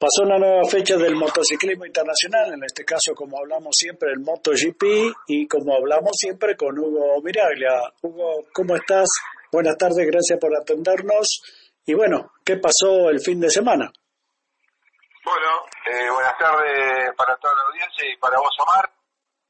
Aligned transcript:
Pasó 0.00 0.22
una 0.22 0.38
nueva 0.38 0.62
fecha 0.70 0.96
del 0.96 1.16
motociclismo 1.16 1.84
internacional, 1.84 2.52
en 2.54 2.62
este 2.62 2.84
caso, 2.84 3.16
como 3.16 3.36
hablamos 3.36 3.74
siempre, 3.76 4.12
el 4.12 4.20
MotoGP 4.20 4.84
y 5.26 5.48
como 5.48 5.74
hablamos 5.74 6.12
siempre 6.14 6.56
con 6.56 6.78
Hugo 6.78 7.20
Miraglia. 7.20 7.82
Hugo, 8.02 8.44
¿cómo 8.54 8.76
estás? 8.76 9.08
Buenas 9.50 9.76
tardes, 9.76 10.06
gracias 10.06 10.38
por 10.38 10.54
atendernos. 10.54 11.42
Y 11.84 11.94
bueno, 11.94 12.30
¿qué 12.44 12.58
pasó 12.58 13.10
el 13.10 13.18
fin 13.18 13.40
de 13.40 13.50
semana? 13.50 13.90
Bueno, 15.24 15.66
eh, 15.90 16.08
buenas 16.12 16.38
tardes 16.38 17.12
para 17.16 17.34
toda 17.34 17.56
la 17.56 17.62
audiencia 17.62 18.06
y 18.08 18.16
para 18.18 18.38
vos, 18.38 18.54
Omar. 18.60 18.88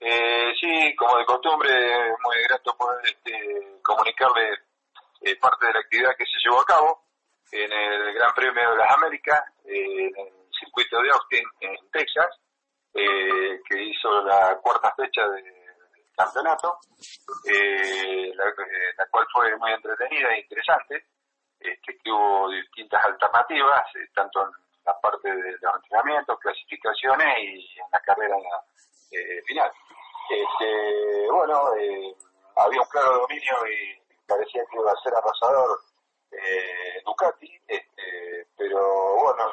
Eh, 0.01 0.55
sí, 0.59 0.97
como 0.97 1.19
de 1.19 1.27
costumbre, 1.27 1.71
muy 2.25 2.37
grato 2.49 2.75
poder 2.75 3.05
este, 3.05 3.81
comunicarle 3.83 4.49
eh, 5.21 5.37
parte 5.37 5.67
de 5.67 5.73
la 5.75 5.81
actividad 5.81 6.17
que 6.17 6.25
se 6.25 6.41
llevó 6.43 6.63
a 6.63 6.65
cabo 6.65 7.03
en 7.53 7.71
el 7.71 8.15
Gran 8.15 8.35
Premio 8.35 8.71
de 8.71 8.77
las 8.77 8.97
Américas, 8.97 9.41
en 9.67 10.17
el 10.17 10.38
circuito 10.59 11.01
de 11.03 11.11
Austin, 11.11 11.45
en 11.61 11.91
Texas, 11.91 12.29
que 12.93 13.83
hizo 13.83 14.23
la 14.25 14.59
cuarta 14.61 14.93
fecha 14.97 15.29
del 15.29 15.45
campeonato, 16.17 16.79
la, 17.45 19.07
cual 19.11 19.27
fue 19.33 19.57
muy 19.57 19.73
entretenida 19.73 20.35
e 20.35 20.41
interesante, 20.41 21.07
este, 21.61 21.99
que 21.99 22.11
hubo 22.11 22.51
distintas 22.51 23.05
alternativas, 23.05 23.85
tanto 24.15 24.43
en 24.43 24.51
la 24.85 24.99
parte 25.01 25.29
de 25.29 25.53
los 25.61 25.75
entrenamientos, 25.77 26.39
clasificaciones 26.41 27.37
y 27.41 27.79
en 27.79 27.87
la 27.93 28.01
carrera 28.01 28.37
eh, 29.11 29.43
final. 29.47 29.71
Este, 30.31 31.31
bueno, 31.31 31.75
eh, 31.77 32.15
había 32.57 32.81
un 32.81 32.89
claro 32.89 33.19
dominio 33.21 33.55
y 33.67 34.01
parecía 34.27 34.63
que 34.71 34.79
iba 34.79 34.93
a 34.93 35.03
ser 35.03 35.15
arrasador 35.15 35.81
eh, 36.31 37.03
Ducati, 37.05 37.51
este, 37.67 38.38
pero 38.59 39.15
bueno, 39.23 39.45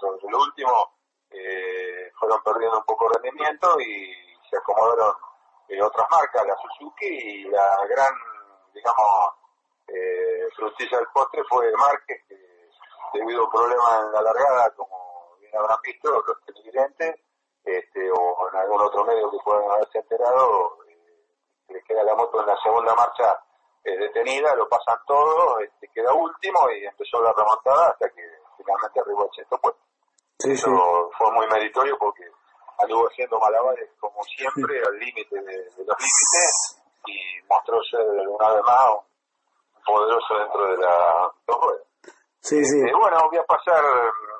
sobre 0.00 0.30
lo 0.30 0.38
último 0.38 0.92
eh, 1.30 2.10
fueron 2.18 2.40
perdiendo 2.44 2.78
un 2.78 2.84
poco 2.84 3.08
de 3.08 3.14
rendimiento 3.14 3.80
y 3.80 4.14
se 4.48 4.56
acomodaron 4.56 5.12
otras 5.82 6.08
marcas, 6.10 6.46
la 6.46 6.56
Suzuki 6.56 7.06
y 7.06 7.44
la 7.44 7.84
gran, 7.88 8.14
digamos, 8.72 9.34
eh, 9.88 10.48
frutilla 10.56 10.98
del 10.98 11.06
postre 11.12 11.42
fue 11.48 11.70
Márquez, 11.72 12.24
que 12.28 12.36
debido 13.12 13.42
a 13.42 13.44
un 13.44 13.50
problema 13.50 14.00
en 14.04 14.12
la 14.12 14.22
largada, 14.22 14.70
como 14.74 15.36
bien 15.40 15.56
habrán 15.56 15.78
visto 15.82 16.10
los 16.10 16.44
televidentes, 16.46 17.16
este, 17.64 18.10
o 18.10 18.48
en 18.48 18.56
algún 18.56 18.80
otro 18.80 19.04
medio 19.04 19.30
que 19.30 19.38
puedan 19.44 19.70
haberse 19.70 19.98
enterado, 19.98 20.78
eh, 20.88 21.26
les 21.68 21.84
queda 21.84 22.02
la 22.02 22.14
moto 22.14 22.40
en 22.40 22.46
la 22.46 22.56
segunda 22.62 22.94
marcha 22.94 23.40
eh, 23.84 23.96
detenida, 23.98 24.54
lo 24.54 24.68
pasan 24.68 24.98
todo, 25.06 25.60
este, 25.60 25.88
queda 25.88 26.12
último 26.12 26.70
y 26.70 26.84
empezó 26.84 27.22
la 27.22 27.32
remontada 27.32 27.90
hasta 27.90 28.08
que 28.10 28.22
finalmente 28.56 29.00
arribó 29.00 29.24
el 29.24 29.30
sexto 29.34 29.58
puesto. 29.58 29.80
Eso 30.38 31.10
fue 31.16 31.32
muy 31.32 31.46
meritorio 31.48 31.96
porque 31.98 32.24
anduvo 32.78 33.08
haciendo 33.08 33.40
malabares 33.40 33.90
como 33.98 34.22
siempre 34.24 34.80
al 34.86 34.98
límite 34.98 35.34
de, 35.34 35.56
los 35.84 35.96
límites 35.98 36.82
y 37.06 37.18
mostró 37.48 37.82
ser 37.90 38.06
una 38.28 38.52
vez 38.52 38.62
más 38.64 38.90
un 39.76 39.82
poderoso 39.84 40.38
dentro 40.38 40.66
de 40.70 40.76
la 40.78 41.32
dos 41.46 41.58
Sí, 42.40 42.64
sí. 42.64 42.78
Eh, 42.78 42.92
bueno, 42.96 43.18
voy 43.28 43.38
a 43.38 43.44
pasar 43.44 43.84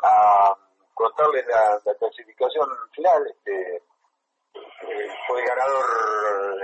a 0.05 0.57
contarles 0.95 1.45
la, 1.47 1.95
clasificación 1.95 2.69
final. 2.93 3.27
Este, 3.27 3.77
eh, 3.77 5.09
fue 5.27 5.41
el 5.41 5.47
ganador 5.47 5.85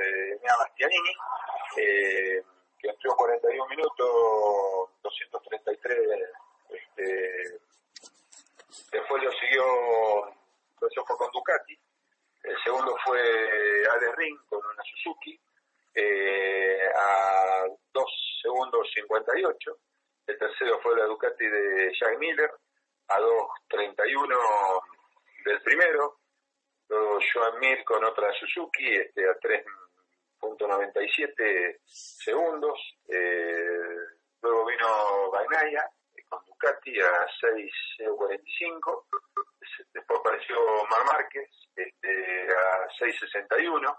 eh, 0.01 0.39
Mia 0.43 0.53
Bastianini, 0.59 1.11
eh, 1.77 2.43
que 2.85 2.91
entró 2.91 3.17
41 3.17 3.67
minutos, 3.69 4.91
233. 5.03 5.99
Este, 6.69 7.59
después 8.93 9.23
lo 9.23 9.33
siguió, 9.33 9.65
eso 10.29 11.05
fue 11.07 11.17
con 11.17 11.31
Ducati. 11.33 11.79
El 12.43 12.63
segundo 12.63 12.95
fue 13.07 13.19
Alex 13.91 14.17
Ring 14.17 14.39
con 14.51 14.59
una 14.59 14.83
Suzuki 14.83 15.41
eh, 15.95 16.89
a 16.95 17.65
2 17.93 18.05
segundos 18.43 18.87
58 18.95 19.79
el 20.27 20.39
tercero 20.39 20.81
fue 20.81 20.97
la 20.97 21.05
Ducati 21.05 21.47
de 21.47 21.93
Jack 21.99 22.19
Miller, 22.19 22.51
a 23.09 23.19
2.31 23.21 24.83
del 25.45 25.63
primero. 25.63 26.19
Luego 26.89 27.19
Joan 27.33 27.59
Mir 27.61 27.85
con 27.85 28.03
otra 28.05 28.33
Suzuki, 28.33 28.87
este, 28.89 29.29
a 29.29 29.35
3.97 30.93 31.79
segundos. 31.87 32.79
Eh, 33.09 33.69
luego 34.43 34.67
vino 34.67 35.31
Bainaya 35.31 35.89
con 36.29 36.45
Ducati 36.47 37.01
a 37.01 37.27
6.45. 38.07 39.05
Después 39.93 40.21
apareció 40.21 40.57
Mar 40.91 41.05
Márquez 41.07 41.49
este, 41.77 42.47
a 42.53 42.89
6.61 43.01 43.97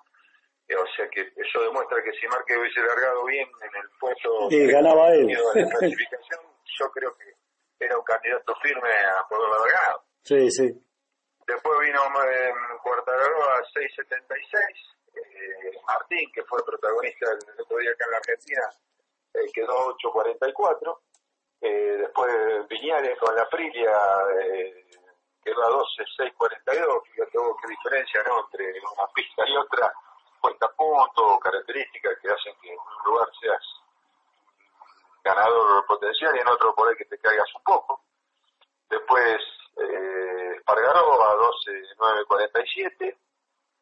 eh, 0.68 0.76
o 0.76 0.86
sea 0.96 1.08
que 1.10 1.22
eso 1.22 1.62
demuestra 1.62 2.02
que 2.02 2.12
si 2.14 2.28
Márquez 2.28 2.58
hubiese 2.58 2.82
largado 2.82 3.24
bien 3.26 3.48
en 3.62 3.82
el 3.82 3.90
puesto 4.00 4.50
de 4.50 4.66
ganaba 4.66 5.14
él. 5.14 5.28
de 5.28 5.36
clasificación, 5.70 6.42
yo 6.80 6.90
creo 6.92 7.16
que 7.18 7.86
era 7.86 7.98
un 7.98 8.04
candidato 8.04 8.56
firme 8.64 8.90
a 8.90 9.28
poder 9.28 9.54
haber 9.54 9.74
ganado. 9.74 10.04
Sí, 10.24 10.50
sí. 10.50 10.74
Después 11.46 11.80
vino 11.82 12.02
eh, 12.02 12.52
Cuartararo 12.82 13.44
a 13.44 13.62
6.76. 13.62 14.95
Eh, 15.16 15.80
Martín, 15.88 16.32
que 16.32 16.44
fue 16.44 16.64
protagonista 16.66 17.32
el 17.32 17.62
otro 17.62 17.78
día 17.78 17.92
acá 17.92 18.06
en 18.06 18.12
la 18.12 18.18
Argentina, 18.18 18.62
eh, 19.34 19.52
quedó 19.54 19.96
8.44. 19.98 21.00
Eh, 21.62 21.98
después 22.00 22.68
Viñales 22.68 23.18
con 23.20 23.36
la 23.36 23.46
Frilia 23.48 23.98
eh, 24.44 24.86
quedó 25.44 25.64
a 25.64 25.70
12.642. 25.70 27.04
Fíjate 27.04 27.32
qué 27.32 27.68
diferencia 27.68 28.24
¿no? 28.24 28.46
entre 28.46 28.80
una 28.80 29.08
pista 29.14 29.44
y 29.48 29.58
otra 29.58 29.94
cuenta 30.42 30.68
puntos, 30.78 31.40
características 31.42 32.20
que 32.22 32.30
hacen 32.30 32.54
que 32.62 32.72
en 32.72 32.78
un 32.78 33.12
lugar 33.12 33.28
seas 33.40 33.64
ganador 35.24 35.86
potencial 35.88 36.36
y 36.36 36.40
en 36.40 36.48
otro 36.48 36.76
por 36.76 36.96
que 36.96 37.06
te 37.06 37.18
caigas 37.18 37.48
un 37.56 37.64
poco. 37.64 38.02
Después 38.90 39.42
eh, 39.78 40.26
Espargaró 40.66 41.22
a 41.22 41.36
12.947, 41.38 43.16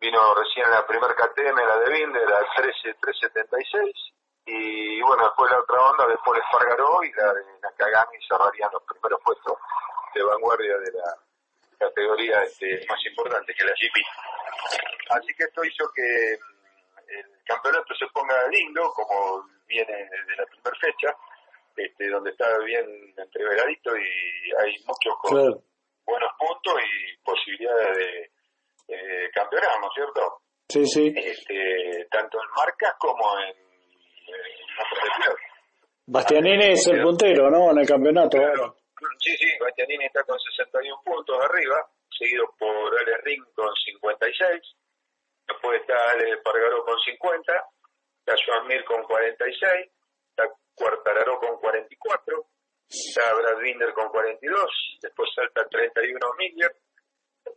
vino 0.03 0.36
recién 0.36 0.69
la 0.69 0.86
primer 0.86 1.16
KTM, 1.16 1.56
la 1.56 1.78
de 1.80 1.94
Binder, 1.94 2.28
a 2.28 2.46
13.376, 2.59 4.14
y 4.46 5.02
bueno, 5.02 5.24
después 5.24 5.50
la 5.50 5.59
otra 5.59 5.81
onda, 5.81 6.08
después 6.08 6.41
Espargaró 6.44 7.02
y 7.03 7.12
la 7.14 7.34
de 7.34 7.41
Nakagami 7.62 8.18
cerrarían 8.28 8.69
los 8.74 8.84
primeros 8.84 9.22
puestos 9.24 9.58
de 10.13 10.24
vanguardia 10.24 10.78
de 10.78 10.92
la 10.92 11.16
categoría 11.80 12.44
este, 12.44 12.86
más 12.90 13.00
importante 13.06 13.53
que 13.53 13.63
la 13.63 13.72
GP. 13.72 13.96
Así 15.12 15.34
que 15.38 15.44
esto 15.46 15.63
hizo 15.63 15.90
que 15.96 16.34
el 16.34 17.44
campeonato 17.46 17.96
se 17.96 18.08
ponga 18.08 18.36
lindo, 18.50 18.92
como 18.94 19.47
viene 19.68 19.94
de 19.94 20.36
la 20.36 20.46
primera 20.46 20.78
fecha, 20.81 21.16
este, 21.78 22.09
donde 22.09 22.31
está 22.31 22.58
bien 22.66 22.86
entreveradito 23.16 23.96
y 23.96 24.52
hay 24.59 24.75
muchos 24.86 25.16
con 25.22 25.63
buenos 26.06 26.31
puntos 26.38 26.74
y 26.84 27.18
posibilidades 27.24 27.97
de 27.97 28.32
campeonar, 29.44 29.80
¿no 29.80 29.88
es 29.88 29.94
cierto? 29.94 30.42
Sí, 30.70 30.86
sí. 30.88 31.14
Este, 31.16 32.08
tanto 32.09 32.40
en 32.42 32.50
marcas 32.56 32.96
como 33.00 33.38
en, 33.40 33.50
en 33.50 35.34
Bastianini 36.08 36.72
es 36.72 36.88
el 36.88 37.02
puntero, 37.04 37.50
¿no? 37.50 37.72
En 37.72 37.80
el 37.80 37.88
campeonato. 37.88 38.38
Sí, 39.20 39.36
sí, 39.38 39.48
Bastianini 39.59 40.06
está 40.06 40.24
con 40.24 40.40
61 40.40 41.02
puntos 41.04 41.38
arriba, 41.44 41.86
seguido 42.10 42.45
por 42.57 42.98
Ale 43.00 43.18
Ring 43.24 43.44
con 43.54 43.69
56 43.75 44.75
Después 45.48 45.81
está 45.81 45.96
Ale 46.12 46.38
Pargaró 46.38 46.84
con 46.86 46.98
50, 47.00 47.54
está 48.19 48.36
Joan 48.46 48.68
Mir 48.68 48.84
con 48.86 49.04
46, 49.04 49.92
está 50.30 50.50
Cuartararo 50.75 51.39
con 51.39 51.60
44, 51.60 52.46
está 52.89 53.34
Brad 53.34 53.60
Binder 53.60 53.94
con 53.94 54.10
42, 54.10 55.00
después 55.01 55.30
salta 55.36 55.68
31 55.68 56.18
Miller, 56.38 56.75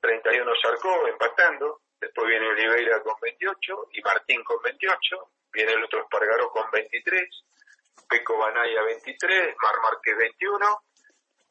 31 0.01 0.53
Sarcó 0.61 1.07
empatando, 1.09 1.83
después 2.01 2.29
viene 2.29 2.49
Oliveira 2.49 3.03
con 3.03 3.15
28 3.21 3.89
y 3.93 4.03
Martín 4.03 4.43
con 4.45 4.63
28, 4.63 5.31
viene 5.53 5.73
el 5.73 5.85
otro 5.85 6.01
Espargaró 6.01 6.51
con 6.51 6.71
23, 6.71 7.25
Peco 8.09 8.39
Banaya 8.39 8.83
23, 8.83 9.57
Mar 9.63 9.75
Márquez 9.83 10.17
21, 10.17 10.83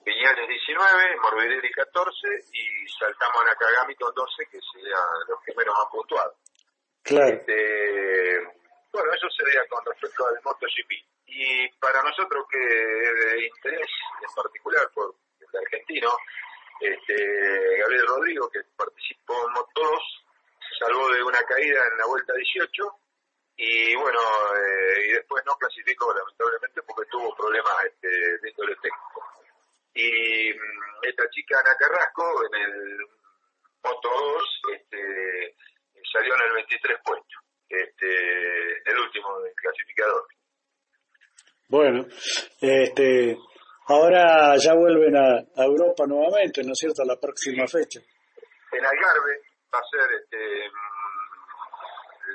Viñales 0.05 0.47
19, 0.47 1.17
Morbidelli 1.17 1.71
14 1.71 2.27
y 2.53 2.87
saltamos 2.99 3.41
a 3.41 3.45
Nakagami 3.45 3.95
con 3.95 4.13
12, 4.13 4.45
que 4.51 4.59
serían 4.71 5.01
los 5.27 5.41
que 5.43 5.53
menos 5.55 5.75
han 5.79 5.89
puntuado. 5.89 6.35
Claro. 7.01 7.35
Este, 7.35 8.39
bueno, 8.91 9.13
eso 9.13 9.27
sería 9.29 9.67
con 9.67 9.83
respecto 9.83 10.27
al 10.27 10.39
MotoGP. 10.43 10.91
Y 11.27 11.67
para 11.79 12.03
nosotros 12.03 12.45
que 12.49 12.57
es 12.57 13.33
de 13.33 13.45
interés 13.47 13.89
en 14.21 14.35
particular 14.35 14.89
por 14.93 15.15
el 15.39 15.59
argentino, 15.59 16.11
este, 16.79 17.77
Gabriel 17.79 18.07
Rodrigo, 18.07 18.49
que 18.49 18.61
participó 18.75 19.33
en 19.47 19.55
Moto2, 19.55 19.99
se 20.69 20.85
salvó 20.85 21.09
de 21.09 21.23
una 21.35 21.47
caída 21.47 21.81
en 21.91 21.97
la 21.97 22.05
vuelta 22.05 22.33
18 22.33 22.83
y 23.57 23.95
bueno, 23.95 24.19
eh, 24.19 25.07
y 25.07 25.11
después 25.13 25.43
no 25.45 25.53
clasificó 25.57 26.13
lamentablemente 26.13 26.81
porque 26.83 27.09
tuvo 27.09 27.35
problemas 27.35 27.73
este, 27.85 28.07
de 28.07 28.49
índole 28.49 28.75
técnico. 28.75 29.23
Y 29.93 30.53
mm, 30.53 31.07
esta 31.07 31.29
chica 31.29 31.59
Ana 31.59 31.75
Carrasco 31.77 32.23
en 32.51 32.61
el 32.61 32.97
Moto 33.83 34.09
2 34.09 34.43
este, 34.75 35.55
salió 36.11 36.35
en 36.35 36.41
el 36.47 36.53
23 36.53 36.97
puesto, 37.03 37.35
este, 37.69 38.91
el 38.91 38.99
último 38.99 39.39
del 39.41 39.53
clasificador. 39.55 40.27
Bueno, 41.67 42.05
este, 42.59 43.37
ahora 43.87 44.55
ya 44.57 44.73
vuelven 44.73 45.15
a, 45.15 45.63
Europa 45.63 46.05
nuevamente, 46.05 46.61
¿no 46.63 46.73
es 46.73 46.79
cierto?, 46.79 47.03
la 47.05 47.19
próxima 47.19 47.65
fecha. 47.67 47.99
En 48.71 48.85
Algarve 48.85 49.39
va 49.73 49.79
a 49.79 49.89
ser 49.89 50.11
este, 50.21 50.69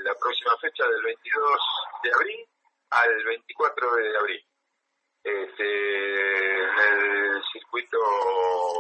la 0.05 0.15
próxima 0.15 0.57
fecha 0.61 0.87
del 0.89 1.03
22 1.03 1.61
de 2.03 2.11
abril 2.13 2.47
al 2.91 3.25
24 3.25 3.95
de 3.95 4.19
abril. 4.19 4.45
Este, 5.23 6.63
en 6.63 6.79
el 6.79 7.43
circuito... 7.53 7.99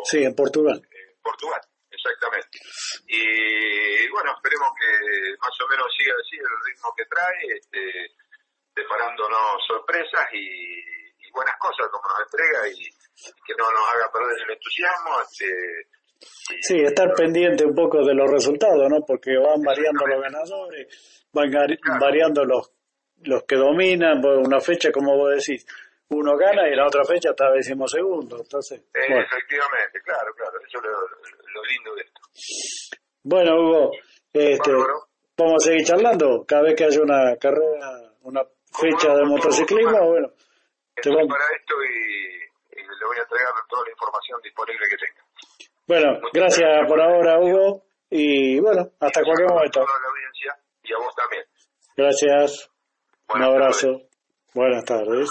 Sí, 0.04 0.24
en 0.24 0.34
Portugal. 0.34 0.80
Portugal, 1.22 1.60
exactamente. 1.90 2.58
Y 3.06 4.08
bueno, 4.08 4.32
esperemos 4.34 4.70
que 4.80 5.36
más 5.38 5.60
o 5.60 5.68
menos 5.68 5.86
siga 5.96 6.14
así 6.14 6.36
el 6.36 6.64
ritmo 6.66 6.94
que 6.96 7.04
trae, 7.04 7.58
este, 7.58 8.14
deparándonos 8.74 9.62
sorpresas 9.66 10.26
y, 10.32 11.00
buenas 11.30 11.54
cosas 11.60 11.86
como 11.92 12.08
nos 12.08 12.26
entrega 12.26 12.66
y, 12.66 12.90
que 13.46 13.54
no 13.56 13.70
nos 13.70 13.88
haga 13.94 14.10
perder 14.10 14.36
el 14.42 14.50
entusiasmo. 14.50 15.20
Este, 15.22 15.46
sí, 16.60 16.80
estar 16.80 17.12
pendiente 17.14 17.64
un 17.64 17.74
poco 17.74 18.04
de 18.04 18.14
los 18.14 18.30
resultados, 18.30 18.88
¿no? 18.88 19.04
Porque 19.06 19.36
van 19.36 19.62
variando 19.62 20.06
los 20.06 20.22
ganadores, 20.22 21.26
van 21.32 21.50
variando 22.00 22.44
los 22.44 22.72
los 23.22 23.44
que 23.44 23.56
dominan, 23.56 24.20
pues, 24.20 24.38
una 24.38 24.60
fecha, 24.60 24.90
como 24.90 25.16
vos 25.16 25.36
decís, 25.36 25.66
uno 26.08 26.36
gana 26.36 26.68
y 26.68 26.74
la 26.74 26.86
otra 26.86 27.04
fecha 27.04 27.30
está 27.30 27.46
segundo 27.86 28.38
Entonces, 28.40 28.82
Efectivamente, 28.92 30.00
claro, 30.04 30.32
claro, 30.34 30.58
eso 30.66 30.78
es 30.78 30.84
lo, 31.54 31.62
lindo 31.64 31.94
de 31.94 32.02
esto. 32.02 32.20
Bueno, 33.22 33.60
Hugo, 33.60 33.90
este, 34.32 34.72
vamos 35.36 35.62
a 35.62 35.66
seguir 35.66 35.84
charlando 35.84 36.44
cada 36.46 36.62
vez 36.62 36.74
que 36.74 36.84
haya 36.84 37.00
una 37.02 37.36
carrera, 37.36 38.12
una 38.22 38.42
fecha 38.72 39.14
de 39.14 39.24
motociclismo. 39.24 40.08
Bueno, 40.08 40.32
te 41.00 41.10
vamos. 41.10 41.28
para 41.28 41.44
esto 41.56 41.74
y, 41.84 42.40
le 42.76 43.06
voy 43.06 43.16
a 43.18 43.22
entregar 43.22 43.52
toda 43.68 43.84
la 43.84 43.90
información 43.90 44.40
disponible 44.42 44.86
que 44.88 44.96
tenga. 44.96 45.24
Bueno, 45.90 46.20
gracias 46.32 46.86
por 46.86 47.00
ahora, 47.00 47.40
Hugo, 47.40 47.82
y 48.08 48.60
bueno, 48.60 48.92
hasta 49.00 49.24
cualquier 49.24 49.48
momento. 49.48 49.80
A 49.80 49.82
la 49.82 50.08
audiencia 50.08 50.56
y 50.84 50.92
a 50.92 50.98
vos 50.98 51.12
también. 51.16 51.42
Gracias. 51.96 52.70
Un 53.34 53.42
abrazo. 53.42 54.02
Buenas 54.54 54.84
tardes. 54.84 55.28